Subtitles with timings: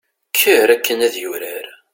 [0.35, 1.65] kker akken ad yurar